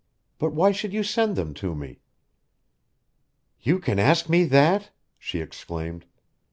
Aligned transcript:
But 0.39 0.53
why 0.55 0.71
should 0.71 0.93
you 0.93 1.03
send 1.03 1.35
them 1.35 1.53
to 1.53 1.75
me?" 1.75 1.99
"You 3.61 3.77
can 3.77 3.99
ask 3.99 4.27
me 4.27 4.45
that!" 4.45 4.89
she 5.19 5.41
exclaimed. 5.41 6.07